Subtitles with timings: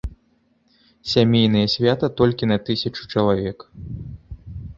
[1.11, 3.59] Сямейнае свята, толькі на тысячу чалавек.